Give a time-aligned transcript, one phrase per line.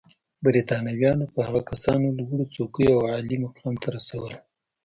[0.45, 4.31] برېټانویانو به هغه کسان لوړو څوکیو او عالي مقام ته رسول.